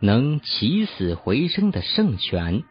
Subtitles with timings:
[0.00, 2.62] 能起死回生的圣泉。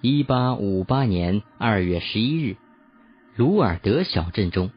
[0.00, 2.56] 一八五八年二月十一日，
[3.34, 4.70] 鲁尔德小镇中，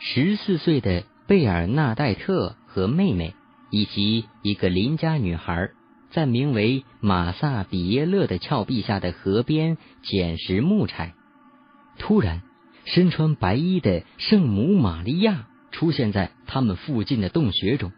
[0.00, 3.34] 十四岁的贝尔纳代特和妹妹
[3.70, 5.70] 以及一个邻家女孩，
[6.10, 11.14] 在名为马萨比耶勒的峭壁下的河边捡拾木柴。
[11.98, 12.42] 突然，
[12.84, 17.92] 身穿白衣的圣母玛利亚出现在他们附近的洞穴中。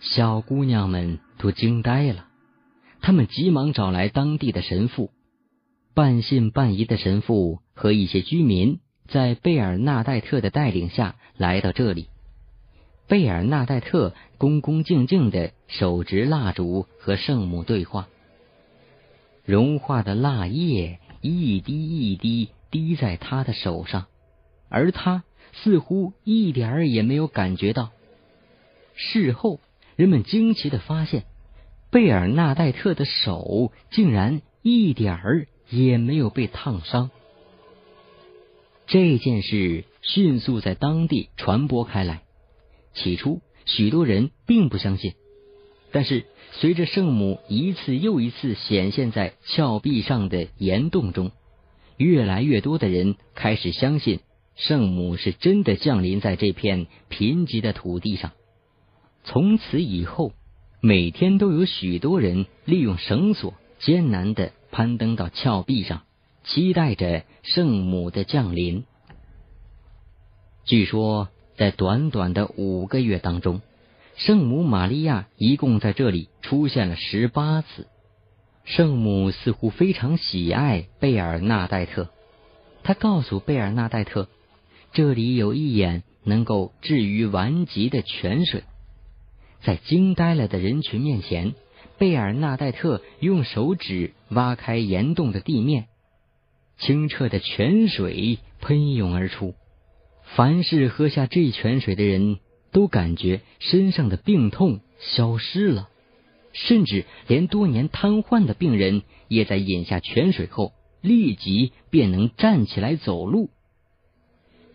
[0.00, 2.26] 小姑娘们都惊呆了，
[3.00, 5.10] 他们急忙找来当地的神父。
[5.94, 12.08] 半信半疑的神父和一些居民在贝尔纳代特的带领下来到这里。
[13.06, 18.08] 贝尔纳代特恭恭敬敬的手执蜡烛和圣母对话，
[19.44, 24.06] 融化的蜡液一滴一滴滴在他的手上，
[24.68, 27.90] 而他似乎一点儿也没有感觉到。
[28.94, 29.60] 事后。
[29.96, 31.24] 人们惊奇的发现，
[31.90, 37.10] 贝尔纳代特的手竟然一点儿也没有被烫伤。
[38.86, 42.22] 这件事迅速在当地传播开来。
[42.94, 45.12] 起初，许多人并不相信，
[45.92, 51.30] 但是随着圣母一次又一次显现在峭壁上的岩洞中，
[51.96, 54.20] 越来越多的人开始相信
[54.56, 58.32] 圣母是真的降临在这片贫瘠的土地上。
[59.24, 60.32] 从此以后，
[60.80, 66.02] 每天都有许多人利用绳索艰难的攀登到峭壁上，
[66.44, 68.84] 期待着圣母的降临。
[70.64, 73.60] 据说，在短短的五个月当中，
[74.14, 77.88] 圣母玛利亚一共在这里出现了十八次。
[78.64, 82.08] 圣母似乎非常喜爱贝尔纳代特，
[82.84, 84.28] 他告诉贝尔纳代特，
[84.92, 88.62] 这里有一眼能够治愈顽疾的泉水。
[89.62, 91.54] 在惊呆了的人群面前，
[91.98, 95.86] 贝尔纳代特用手指挖开岩洞的地面，
[96.78, 99.54] 清澈的泉水喷涌而出。
[100.36, 102.38] 凡是喝下这泉水的人
[102.70, 105.88] 都感觉身上的病痛消失了，
[106.52, 113.50] 甚至连多年瘫痪的病人也在饮下泉水后立即便能站起来走路。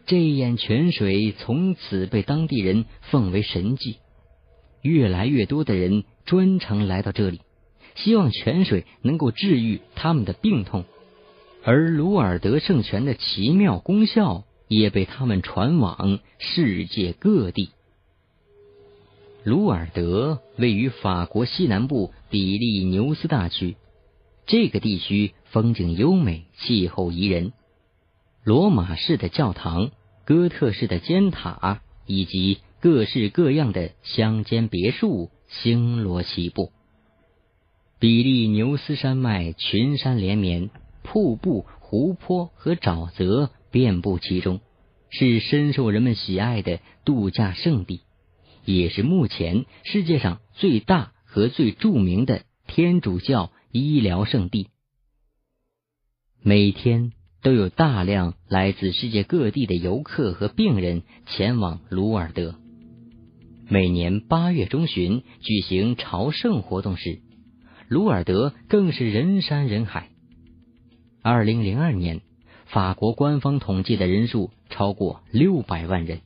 [0.06, 3.98] 这一眼泉水从此被当地人奉为神迹。
[4.84, 7.40] 越来越多的人专程来到这里，
[7.96, 10.84] 希望泉水能够治愈他们的病痛，
[11.64, 17.70] 而鲁尔德圣泉的奇妙功效也被他们传往世界各地。
[19.46, 23.78] 鲁尔德位于法国西南部比利牛斯大区，
[24.46, 27.54] 这个地区风景优美，气候宜人，
[28.44, 29.92] 罗马式的教堂、
[30.26, 32.60] 哥特式的尖塔以及。
[32.84, 36.74] 各式各样的乡间别墅星罗棋布，
[37.98, 40.70] 比利牛斯山脉群山连绵，
[41.02, 44.60] 瀑布、湖泊和沼泽遍布其中，
[45.10, 48.02] 是深受人们喜爱的度假胜地，
[48.66, 54.68] 也是目前世界上最大和最著名的天主教医疗圣地。
[56.42, 62.60] 每天都有大量来自世界各地的游客和病人前往鲁尔德。
[63.74, 67.22] 每年八月中旬举行朝圣活动时，
[67.88, 70.10] 鲁尔德更是人山人海。
[71.24, 72.22] 二零零二年，
[72.68, 76.20] 法国官方统计的人数超过六百万人，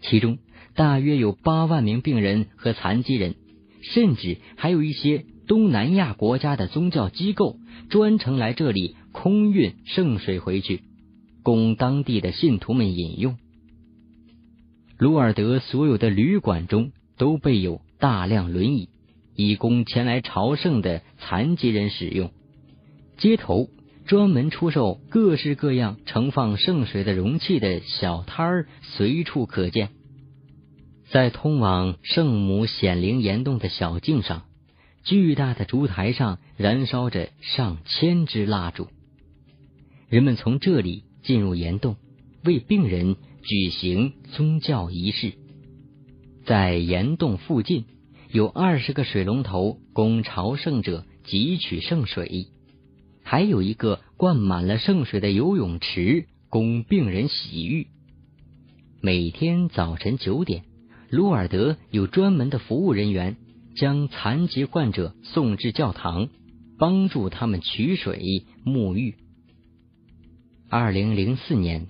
[0.00, 0.38] 其中
[0.76, 3.34] 大约有八万名病人和残疾人，
[3.82, 7.56] 甚至还有一些东南亚国家的宗教机构
[7.88, 10.82] 专程来这里空运圣水回去，
[11.42, 13.38] 供当地的信徒们饮用。
[15.00, 18.90] 鲁尔德所有的旅馆中都备有大量轮椅，
[19.34, 22.30] 以供前来朝圣的残疾人使用。
[23.16, 23.70] 街头
[24.04, 29.88] 专门出售各式各样盛放圣水的容器的小摊儿随处可见。
[31.08, 34.42] 在通往圣母显灵岩洞的小径上，
[35.02, 38.86] 巨大的烛台上燃烧着上千支蜡烛。
[40.10, 41.96] 人们从这里进入岩洞，
[42.44, 43.16] 为病人。
[43.42, 45.32] 举行宗教仪式，
[46.44, 47.84] 在岩洞附近
[48.30, 52.48] 有二十个水龙头供朝圣者汲取圣水，
[53.22, 57.88] 还有一个灌满了圣水的游泳池供病人洗浴。
[59.00, 60.64] 每天早晨九点，
[61.08, 63.36] 鲁尔德有专门的服务人员
[63.74, 66.28] 将残疾患者送至教堂，
[66.78, 69.16] 帮助他们取水沐浴。
[70.68, 71.88] 二零零四年。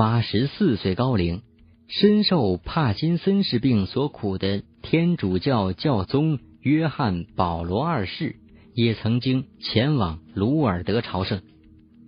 [0.00, 1.42] 八十四岁高龄、
[1.86, 8.36] 深受帕金森氏病所苦的天主教教宗约翰保罗二世
[8.72, 11.42] 也曾经前往鲁尔德朝圣，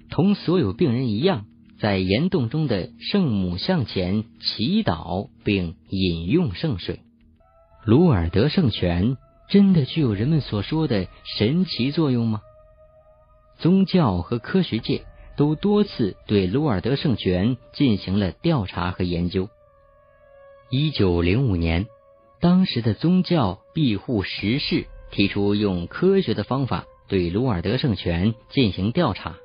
[0.09, 1.45] 同所有病人一样，
[1.81, 7.01] 在岩洞中的圣母像前祈祷并饮用圣水。
[7.85, 9.19] 鲁尔德圣泉
[9.51, 12.41] 真的具有人们所说的神奇作用吗？
[13.59, 15.05] 宗教和科学界
[15.37, 19.49] 都多次对鲁尔德圣泉进行了调查和研究。
[20.71, 21.87] 一九零五年，
[22.41, 29.37] 当时的宗教庇护实事提出用科学的方法对鲁尔德圣泉进行调查。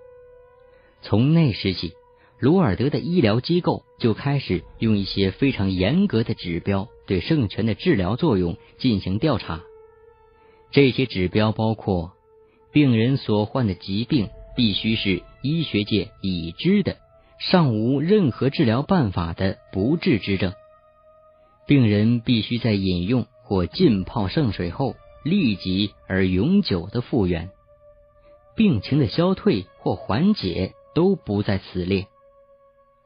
[1.02, 1.94] 从那时起，
[2.40, 9.62] 鲁尔德的医疗机构就开始用一些非常严格的指标对圣泉的治疗作用进行调查。
[10.72, 12.12] 这些指标包括：
[12.72, 16.98] 病人所患的疾病必须是医学界已知的、
[17.40, 20.54] 尚无任何治疗办法的不治之症。
[21.66, 27.50] 病人必须在饮用或浸泡圣水后立即而永久的复原，
[28.56, 32.08] 病情的消退或缓解都不在此列。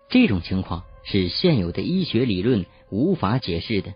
[0.09, 3.93] 这种情况是现有的医学理论无法解释的。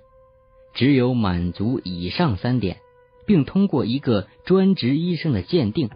[0.73, 2.79] 只有满足以上三点，
[3.25, 5.89] 并通过一个专职医生的鉴定。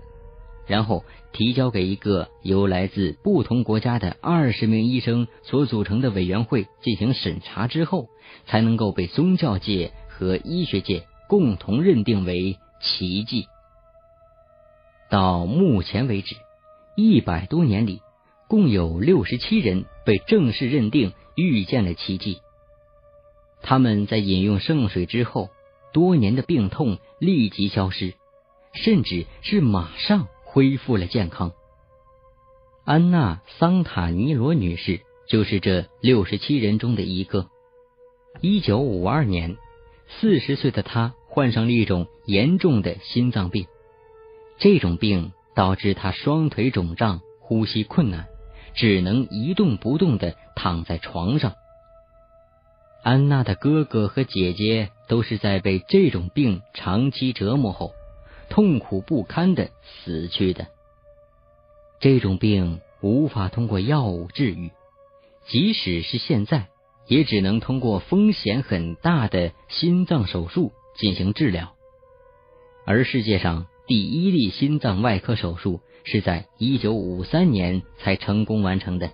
[0.69, 8.07] 然后提交给一个由来自不同国家的二十名医生所组成的委员会进行审查之后，
[8.45, 13.47] 才能够被宗教界和医学界共同认定为奇迹。
[15.09, 16.35] 到目前为止，
[16.95, 18.03] 一百多年里，
[18.47, 22.41] 共有六十七人被正式认定遇见了奇迹。
[23.63, 25.49] 他们在饮用圣水之后，
[25.93, 28.13] 多年的病痛立即消失，
[28.73, 30.27] 甚至是马上。
[30.51, 31.51] 恢复了健康。
[32.83, 37.47] 安娜·桑塔尼罗女士就是这六十七人中的一个。
[38.41, 39.57] 一九五二年，
[40.07, 43.67] 四十岁的她患上了一种严重的心脏病，
[44.57, 48.27] 这种病导致她双腿肿胀、呼吸困难，
[48.73, 51.53] 只能一动不动的躺在床上。
[53.03, 57.93] 安娜的哥哥和姐姐都是在被这种病长期折磨后。
[58.49, 60.67] 痛苦不堪的死去的。
[61.99, 64.71] 这种病无法通过药物治愈，
[65.47, 66.69] 即使是现在，
[67.07, 71.75] 也只能通过风险很大的心脏手术进行治疗。
[72.85, 79.11] 而世界上第一例心脏外科手术是在一九五三年才成功完成的。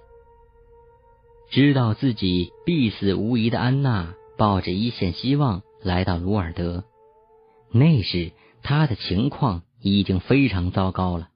[1.50, 6.84] 知道自己必死无疑的安娜，抱着一线希望来到鲁尔德。
[7.72, 8.32] 那时。
[8.68, 11.30] 他的情况已经非常糟糕了，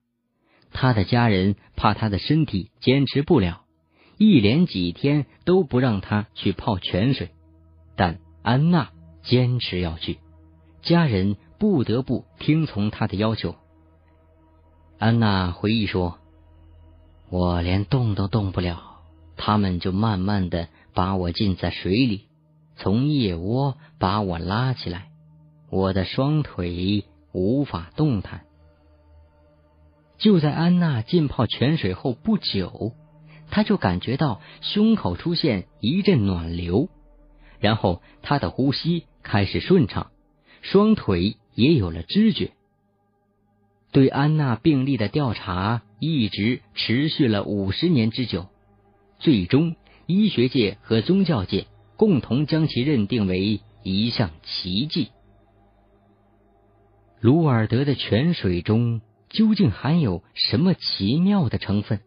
[0.72, 3.62] 他的家人怕他的身体坚持不了，
[4.18, 7.30] 一连几天都不让他去泡泉水。
[7.96, 8.90] 但安娜
[9.22, 10.18] 坚持要去，
[10.82, 13.54] 家人不得不听从他的要求。
[14.98, 16.18] 安娜回忆说
[17.30, 19.04] ：“我连动都动不了，
[19.38, 22.26] 他们就慢慢的把我浸在水里，
[22.76, 25.12] 从腋窝把我拉起来，
[25.70, 28.46] 我的双腿。”无法动弹。
[30.18, 32.94] 就在安娜浸泡泉水后不久，
[33.50, 36.90] 她就感觉到胸口出现一阵暖流，
[37.60, 40.12] 然后她的呼吸开始顺畅，
[40.62, 42.52] 双腿也有了知觉。
[43.92, 48.48] 对安娜病例的调查一直持续了五十年之久，
[49.20, 55.12] 最终医学界和宗教界共同将其认定为一项奇迹。
[57.22, 62.00] 鲁尔德的泉水中究竟含有什么奇妙的成分？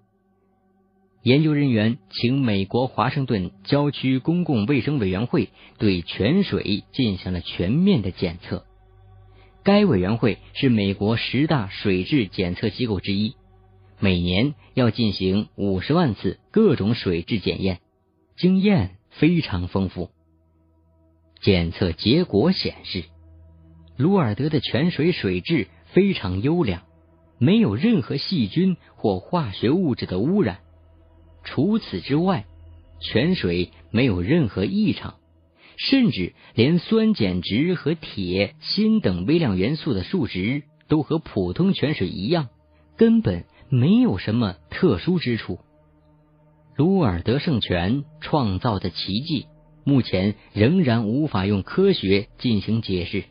[1.23, 8.64] 研究人员请美国华盛顿郊区公共卫生委员会对泉水进行了全面的检测。
[9.62, 13.35] 该委员会是美国十大水质检测机构之一，
[14.00, 17.81] 每年要进行五十万次各种水质检验，
[18.35, 20.09] 经验非常丰富。
[21.42, 23.04] 检测结果显示。
[23.97, 26.83] 鲁尔德的泉水水质非常优良，
[27.39, 30.61] 没有任何细菌或化学物质的污染。
[31.45, 32.47] 除此之外，
[33.01, 35.17] 泉水没有任何异常，
[35.77, 42.49] 甚至连酸碱值和铁、锌等微量元素的数值都和普通泉水一样，
[42.97, 45.59] 根本没有什么特殊之处。
[46.77, 49.47] 鲁尔德圣泉创造的奇迹，
[49.85, 53.25] 目前仍然无法用科学进行解释。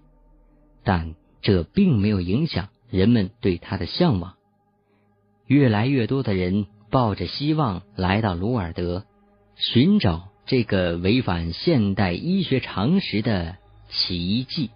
[0.84, 4.36] 但这并没有影响人们对他的向往。
[5.48, 9.06] 越来越多的人抱着希望来到鲁尔德，
[9.56, 13.58] 寻找这个违反现代医学常识的
[13.90, 14.72] 奇迹。